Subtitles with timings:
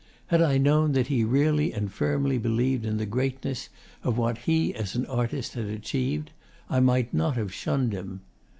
[0.33, 3.69] Had I known that he really and firmly believed in the greatness
[4.03, 6.31] of what he as an artist had achieved,
[6.71, 8.21] I might not have shunned him.